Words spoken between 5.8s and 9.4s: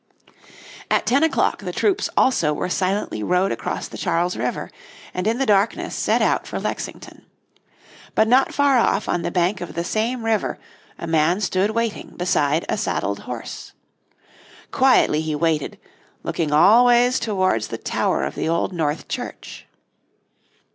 set out for Lexington. But not far off on the